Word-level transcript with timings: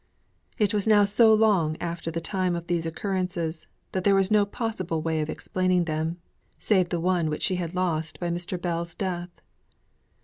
It 0.57 0.73
was 0.73 0.87
now 0.87 1.05
so 1.05 1.31
long 1.31 1.77
after 1.79 2.09
the 2.09 2.19
time 2.19 2.55
of 2.55 2.65
these 2.65 2.87
occurrences, 2.87 3.67
that 3.91 4.03
there 4.03 4.15
was 4.15 4.31
no 4.31 4.47
possible 4.47 4.99
way 5.03 5.21
of 5.21 5.29
explaining 5.29 5.85
them 5.85 6.17
save 6.57 6.89
the 6.89 6.99
one 6.99 7.29
which 7.29 7.43
she 7.43 7.57
had 7.57 7.75
lost 7.75 8.19
by 8.19 8.31
Mr. 8.31 8.59
Bell's 8.59 8.95
death. 8.95 9.29